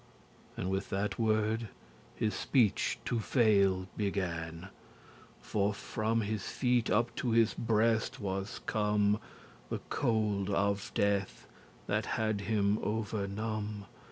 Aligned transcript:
And 0.57 0.71
with 0.71 0.89
that 0.89 1.19
word 1.19 1.67
his 2.15 2.33
speech 2.33 2.97
to 3.05 3.19
fail 3.19 3.87
began. 3.95 4.69
For 5.39 5.75
from 5.75 6.21
his 6.21 6.47
feet 6.49 6.89
up 6.89 7.13
to 7.17 7.29
his 7.33 7.53
breast 7.53 8.19
was 8.19 8.61
come 8.65 9.19
The 9.69 9.77
cold 9.91 10.49
of 10.49 10.91
death, 10.95 11.45
that 11.85 12.07
had 12.17 12.41
him 12.41 12.79
overnome*. 12.81 13.85